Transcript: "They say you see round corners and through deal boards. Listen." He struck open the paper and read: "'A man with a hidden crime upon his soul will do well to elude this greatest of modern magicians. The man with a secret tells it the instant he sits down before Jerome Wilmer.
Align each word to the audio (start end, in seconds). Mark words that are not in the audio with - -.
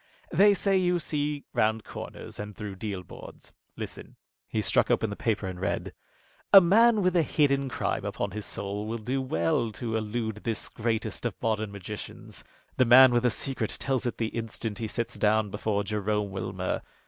"They 0.31 0.55
say 0.55 0.77
you 0.77 0.97
see 0.97 1.45
round 1.53 1.83
corners 1.83 2.39
and 2.39 2.55
through 2.57 2.77
deal 2.77 3.03
boards. 3.03 3.53
Listen." 3.77 4.15
He 4.49 4.59
struck 4.59 4.89
open 4.89 5.11
the 5.11 5.15
paper 5.15 5.45
and 5.45 5.61
read: 5.61 5.93
"'A 6.51 6.59
man 6.59 7.03
with 7.03 7.15
a 7.15 7.21
hidden 7.21 7.69
crime 7.69 8.03
upon 8.03 8.31
his 8.31 8.43
soul 8.43 8.87
will 8.87 8.97
do 8.97 9.21
well 9.21 9.71
to 9.73 9.95
elude 9.95 10.37
this 10.37 10.69
greatest 10.69 11.23
of 11.23 11.39
modern 11.39 11.71
magicians. 11.71 12.43
The 12.77 12.85
man 12.85 13.11
with 13.13 13.25
a 13.25 13.29
secret 13.29 13.77
tells 13.79 14.07
it 14.07 14.17
the 14.17 14.29
instant 14.29 14.79
he 14.79 14.87
sits 14.87 15.19
down 15.19 15.51
before 15.51 15.83
Jerome 15.83 16.31
Wilmer. 16.31 16.81